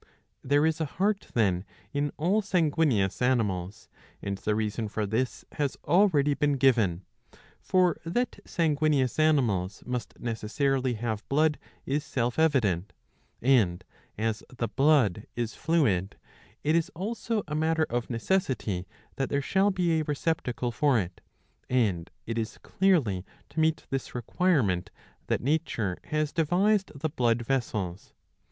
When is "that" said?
8.03-8.39, 19.17-19.29, 25.27-25.41